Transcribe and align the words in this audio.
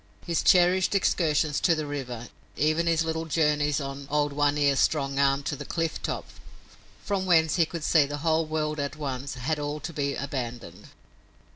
His 0.25 0.41
cherished 0.41 0.95
excursions 0.95 1.59
to 1.59 1.75
the 1.75 1.85
river, 1.85 2.29
even 2.57 2.87
his 2.87 3.05
little 3.05 3.25
journeys 3.25 3.79
on 3.79 4.07
old 4.09 4.33
One 4.33 4.57
Ear's 4.57 4.79
strong 4.79 5.19
arm 5.19 5.43
to 5.43 5.55
the 5.55 5.63
cliff 5.63 6.01
top, 6.01 6.25
from 7.03 7.27
whence 7.27 7.57
he 7.57 7.67
could 7.67 7.83
see 7.83 8.07
the 8.07 8.17
whole 8.25 8.47
world 8.47 8.79
at 8.79 8.95
once, 8.95 9.35
had 9.35 9.59
all 9.59 9.79
to 9.81 9.93
be 9.93 10.15
abandoned. 10.15 10.87